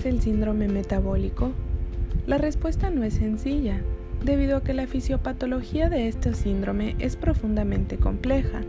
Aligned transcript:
es 0.00 0.06
el 0.06 0.22
síndrome 0.22 0.66
metabólico? 0.66 1.52
La 2.26 2.38
respuesta 2.38 2.88
no 2.88 3.04
es 3.04 3.14
sencilla, 3.14 3.82
debido 4.24 4.56
a 4.56 4.62
que 4.62 4.72
la 4.72 4.86
fisiopatología 4.86 5.90
de 5.90 6.08
este 6.08 6.32
síndrome 6.32 6.96
es 6.98 7.16
profundamente 7.16 7.98
compleja. 7.98 8.62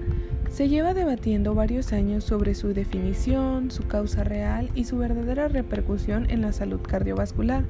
Se 0.50 0.68
lleva 0.68 0.94
debatiendo 0.94 1.56
varios 1.56 1.94
años 1.94 2.26
sobre 2.26 2.54
su 2.54 2.74
definición, 2.74 3.72
su 3.72 3.84
causa 3.84 4.26
real 4.26 4.70
y 4.76 4.84
su 4.84 4.98
verdadera 4.98 5.48
repercusión 5.48 6.30
en 6.30 6.42
la 6.42 6.52
salud 6.52 6.82
cardiovascular, 6.82 7.64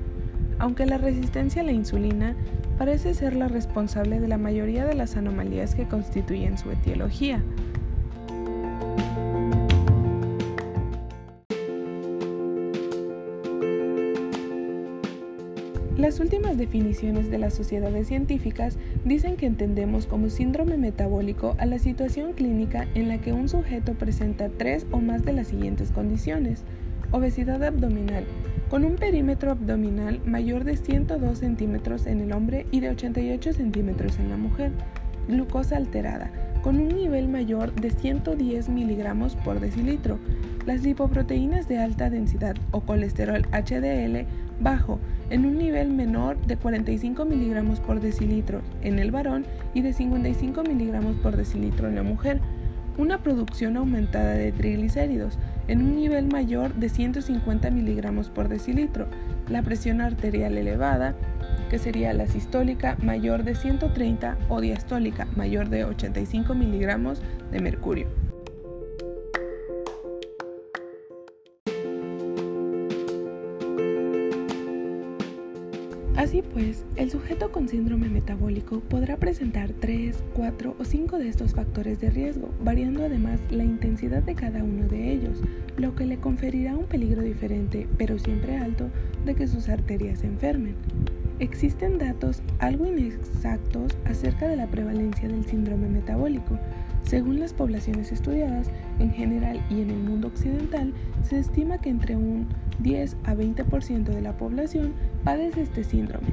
aunque 0.58 0.88
la 0.88 0.98
resistencia 0.98 1.62
a 1.62 1.66
la 1.66 1.72
insulina 1.72 2.36
parece 2.80 3.14
ser 3.14 3.36
la 3.36 3.48
responsable 3.48 4.20
de 4.20 4.28
la 4.28 4.40
mayoría 4.40 4.86
de 4.86 4.96
las 4.96 5.18
anomalías 5.18 5.76
que 5.76 5.88
constituyen 5.88 6.58
su 6.58 6.72
etiología. 6.72 7.44
Las 16.02 16.20
últimas 16.20 16.58
definiciones 16.58 17.30
de 17.30 17.38
las 17.38 17.54
sociedades 17.54 18.08
científicas 18.08 18.80
dicen 19.06 19.38
que 19.38 19.46
entendemos 19.46 20.08
como 20.08 20.30
síndrome 20.30 20.76
metabólico 20.76 21.56
a 21.60 21.68
la 21.68 21.78
situación 21.78 22.34
clínica 22.34 22.88
en 22.96 23.08
la 23.08 23.20
que 23.22 23.34
un 23.34 23.48
sujeto 23.48 23.94
presenta 23.94 24.50
tres 24.50 24.88
o 24.90 24.98
más 24.98 25.24
de 25.24 25.34
las 25.34 25.50
siguientes 25.50 25.92
condiciones. 25.92 26.64
Obesidad 27.12 27.64
abdominal, 27.64 28.24
con 28.68 28.84
un 28.84 28.96
perímetro 28.96 29.52
abdominal 29.52 30.22
mayor 30.26 30.64
de 30.64 30.76
102 30.76 31.38
centímetros 31.38 32.08
en 32.08 32.22
el 32.22 32.34
hombre 32.34 32.66
y 32.72 32.80
de 32.80 32.90
88 32.90 33.54
centímetros 33.54 34.18
en 34.18 34.32
la 34.32 34.38
mujer. 34.38 34.72
Glucosa 35.28 35.78
alterada, 35.78 36.32
con 36.64 36.80
un 36.80 36.90
nivel 36.90 37.28
mayor 37.28 37.74
de 37.74 37.90
110 37.90 38.70
miligramos 38.70 39.36
por 39.36 39.60
decilitro. 39.60 40.20
Las 40.66 40.84
lipoproteínas 40.84 41.68
de 41.68 41.80
alta 41.80 42.10
densidad 42.10 42.56
o 42.72 42.82
colesterol 42.82 43.46
HDL 43.52 44.26
bajo, 44.62 45.00
en 45.30 45.46
un 45.46 45.58
nivel 45.58 45.90
menor 45.90 46.38
de 46.46 46.58
45 46.58 47.26
miligramos 47.26 47.80
por 47.80 48.00
decilitro 48.00 48.62
en 48.82 49.00
el 49.00 49.12
varón 49.12 49.46
y 49.74 49.82
de 49.82 49.94
55 49.94 50.64
miligramos 50.64 51.16
por 51.18 51.36
decilitro 51.36 51.88
en 51.88 51.96
la 51.96 52.04
mujer. 52.04 52.40
Una 52.98 53.24
producción 53.24 53.78
aumentada 53.78 54.34
de 54.34 54.52
triglicéridos 54.52 55.40
en 55.68 55.82
un 55.82 55.96
nivel 55.96 56.28
mayor 56.28 56.74
de 56.76 56.90
150 56.90 57.72
miligramos 57.72 58.30
por 58.30 58.50
decilitro. 58.50 59.08
La 59.50 59.64
presión 59.64 60.02
arterial 60.02 60.58
elevada, 60.58 61.16
que 61.72 61.80
sería 61.80 62.12
la 62.12 62.28
sistólica 62.28 62.98
mayor 63.02 63.46
de 63.46 63.56
130 63.56 64.38
o 64.50 64.60
diastólica 64.60 65.26
mayor 65.38 65.70
de 65.70 65.86
85 65.86 66.54
miligramos 66.54 67.22
de 67.50 67.62
mercurio. 67.62 68.08
Así 76.18 76.42
pues, 76.42 76.84
el 76.98 77.10
sujeto 77.10 77.54
con 77.54 77.70
síndrome 77.70 78.10
metabólico 78.10 78.82
podrá 78.82 79.16
presentar 79.16 79.72
3, 79.72 80.22
4 80.36 80.76
o 80.78 80.84
5 80.84 81.20
de 81.20 81.30
estos 81.30 81.54
factores 81.54 82.02
de 82.02 82.10
riesgo, 82.10 82.50
variando 82.62 83.06
además 83.06 83.40
la 83.50 83.64
intensidad 83.64 84.24
de 84.24 84.36
cada 84.36 84.62
uno 84.62 84.90
de 84.90 85.14
ellos, 85.14 85.40
lo 85.78 85.96
que 85.96 86.06
le 86.06 86.18
conferirá 86.18 86.76
un 86.76 86.88
peligro 86.88 87.22
diferente, 87.22 87.88
pero 87.98 88.20
siempre 88.20 88.58
alto, 88.58 88.90
de 89.24 89.36
que 89.36 89.48
sus 89.48 89.70
arterias 89.70 90.20
se 90.20 90.28
enfermen. 90.28 90.76
Existen 91.42 91.98
datos 91.98 92.44
algo 92.60 92.86
inexactos 92.86 93.98
acerca 94.06 94.48
de 94.48 94.56
la 94.56 94.68
prevalencia 94.68 95.28
del 95.28 95.44
síndrome 95.44 95.90
metabólico. 95.90 96.60
Según 97.02 97.40
las 97.40 97.52
poblaciones 97.52 98.12
estudiadas, 98.12 98.70
en 99.00 99.12
general 99.12 99.60
y 99.72 99.82
en 99.82 99.90
el 99.90 99.98
mundo 99.98 100.28
occidental, 100.28 100.94
se 101.24 101.40
estima 101.40 101.82
que 101.82 101.90
entre 101.90 102.16
un 102.16 102.48
10 102.78 103.18
a 103.24 103.34
20% 103.34 104.04
de 104.04 104.22
la 104.22 104.38
población 104.38 104.94
padece 105.24 105.64
este 105.64 105.84
síndrome. 105.84 106.28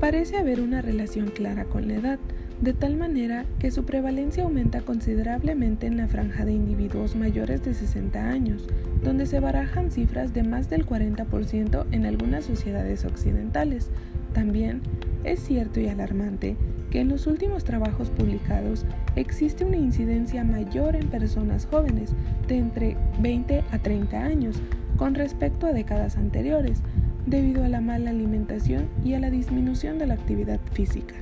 Parece 0.00 0.38
haber 0.38 0.62
una 0.62 0.80
relación 0.80 1.28
clara 1.28 1.66
con 1.66 1.88
la 1.88 1.96
edad 1.96 2.18
de 2.60 2.72
tal 2.72 2.96
manera 2.96 3.44
que 3.60 3.70
su 3.70 3.84
prevalencia 3.84 4.42
aumenta 4.42 4.80
considerablemente 4.80 5.86
en 5.86 5.96
la 5.96 6.08
franja 6.08 6.44
de 6.44 6.52
individuos 6.52 7.14
mayores 7.14 7.64
de 7.64 7.72
60 7.72 8.30
años, 8.30 8.66
donde 9.02 9.26
se 9.26 9.38
barajan 9.38 9.92
cifras 9.92 10.34
de 10.34 10.42
más 10.42 10.68
del 10.68 10.84
40% 10.84 11.86
en 11.92 12.04
algunas 12.04 12.44
sociedades 12.44 13.04
occidentales. 13.04 13.90
También 14.32 14.80
es 15.22 15.40
cierto 15.40 15.78
y 15.80 15.88
alarmante 15.88 16.56
que 16.90 17.00
en 17.00 17.08
los 17.08 17.26
últimos 17.26 17.64
trabajos 17.64 18.10
publicados 18.10 18.86
existe 19.14 19.64
una 19.64 19.76
incidencia 19.76 20.42
mayor 20.42 20.96
en 20.96 21.08
personas 21.08 21.66
jóvenes 21.66 22.14
de 22.48 22.58
entre 22.58 22.96
20 23.20 23.62
a 23.70 23.78
30 23.78 24.18
años 24.18 24.56
con 24.96 25.14
respecto 25.14 25.66
a 25.66 25.72
décadas 25.72 26.16
anteriores, 26.16 26.82
debido 27.26 27.62
a 27.62 27.68
la 27.68 27.80
mala 27.80 28.10
alimentación 28.10 28.88
y 29.04 29.14
a 29.14 29.20
la 29.20 29.30
disminución 29.30 29.98
de 29.98 30.06
la 30.06 30.14
actividad 30.14 30.60
física. 30.72 31.14